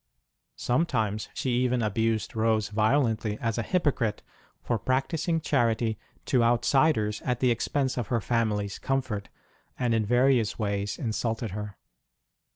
Some 0.55 0.87
times 0.87 1.29
she 1.35 1.51
even 1.51 1.83
abused 1.83 2.35
Rose 2.35 2.69
violently 2.69 3.37
as 3.39 3.59
a 3.59 3.61
hypo 3.61 3.91
crite, 3.91 4.23
for 4.63 4.79
practising 4.79 5.39
charity 5.39 5.99
to 6.25 6.43
outsiders 6.43 7.21
at 7.21 7.39
the 7.39 7.51
expense 7.51 7.99
of 7.99 8.07
her 8.07 8.19
family 8.19 8.65
s 8.65 8.79
comfort, 8.79 9.29
and 9.77 9.93
in 9.93 10.03
various 10.03 10.57
ways 10.57 10.97
insulted 10.97 11.51
her. 11.51 11.77